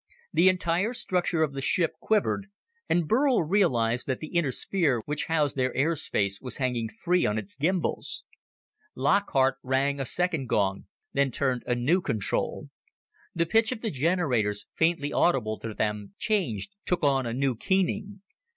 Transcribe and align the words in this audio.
The 0.33 0.49
entire 0.49 0.93
structure 0.95 1.43
of 1.43 1.53
the 1.53 1.61
ship 1.61 1.91
quivered, 1.99 2.47
and 2.89 3.07
Burl 3.07 3.43
realized 3.43 4.07
that 4.07 4.19
the 4.19 4.29
inner 4.35 4.51
sphere 4.51 5.03
which 5.05 5.27
housed 5.27 5.55
their 5.55 5.71
air 5.75 5.95
space 5.95 6.41
was 6.41 6.57
hanging 6.57 6.89
free 6.89 7.23
on 7.27 7.37
its 7.37 7.55
gymbals. 7.55 8.23
Lockhart 8.95 9.59
rang 9.61 9.99
a 9.99 10.05
second 10.05 10.47
gong, 10.49 10.87
then 11.13 11.29
turned 11.29 11.61
a 11.67 11.75
new 11.75 12.01
control. 12.01 12.71
The 13.35 13.45
pitch 13.45 13.71
of 13.71 13.81
the 13.81 13.91
generators, 13.91 14.65
faintly 14.73 15.13
audible 15.13 15.59
to 15.59 15.71
them, 15.75 16.15
changed, 16.17 16.73
took 16.83 17.03
on 17.03 17.27
a 17.27 17.33
new 17.35 17.55
keening. 17.55 18.21